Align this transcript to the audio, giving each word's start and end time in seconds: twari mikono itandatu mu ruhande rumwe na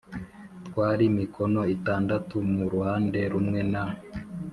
twari 0.67 1.05
mikono 1.19 1.61
itandatu 1.75 2.35
mu 2.51 2.63
ruhande 2.73 3.19
rumwe 3.33 3.59
na 3.73 3.83